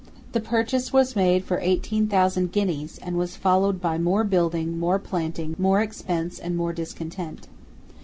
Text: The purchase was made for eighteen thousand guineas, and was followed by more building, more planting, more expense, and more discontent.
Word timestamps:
The 0.31 0.39
purchase 0.39 0.91
was 0.91 1.15
made 1.15 1.45
for 1.45 1.59
eighteen 1.59 2.07
thousand 2.07 2.51
guineas, 2.51 2.97
and 3.03 3.17
was 3.19 3.35
followed 3.35 3.79
by 3.79 3.99
more 3.99 4.23
building, 4.23 4.79
more 4.79 4.97
planting, 4.97 5.55
more 5.59 5.79
expense, 5.79 6.39
and 6.39 6.57
more 6.57 6.73
discontent. 6.73 7.47